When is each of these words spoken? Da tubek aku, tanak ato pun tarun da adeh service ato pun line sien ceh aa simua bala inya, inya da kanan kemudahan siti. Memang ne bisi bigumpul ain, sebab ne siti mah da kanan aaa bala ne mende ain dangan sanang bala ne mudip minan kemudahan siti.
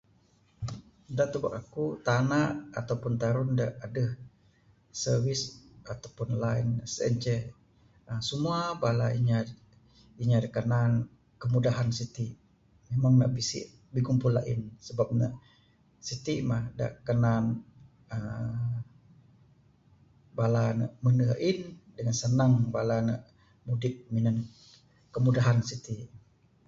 Da 1.17 1.25
tubek 1.31 1.53
aku, 1.61 1.85
tanak 2.05 2.49
ato 2.79 2.93
pun 3.01 3.13
tarun 3.21 3.49
da 3.59 3.65
adeh 3.85 4.11
service 5.03 5.43
ato 5.91 6.07
pun 6.15 6.29
line 6.43 6.73
sien 6.93 7.15
ceh 7.23 7.41
aa 8.09 8.21
simua 8.27 8.59
bala 8.83 9.07
inya, 9.19 9.39
inya 10.21 10.37
da 10.43 10.49
kanan 10.57 10.91
kemudahan 11.41 11.89
siti. 11.97 12.27
Memang 12.89 13.13
ne 13.19 13.27
bisi 13.35 13.59
bigumpul 13.93 14.33
ain, 14.41 14.61
sebab 14.87 15.07
ne 15.19 15.27
siti 16.07 16.33
mah 16.49 16.63
da 16.79 16.85
kanan 17.07 17.45
aaa 18.15 18.75
bala 20.37 20.63
ne 20.79 20.85
mende 21.03 21.25
ain 21.45 21.57
dangan 21.95 22.17
sanang 22.21 22.53
bala 22.75 22.97
ne 23.07 23.15
mudip 23.67 23.95
minan 24.13 24.37
kemudahan 25.13 25.59
siti. 25.69 25.95